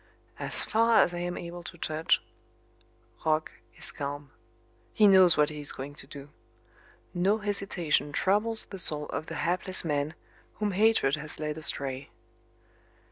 [0.39, 2.23] As far as I am able to judge,
[3.23, 4.31] Roch is calm.
[4.95, 6.29] He knows what he is going to do.
[7.13, 10.15] No hesitation troubles the soul of the hapless man
[10.55, 12.09] whom hatred has led astray.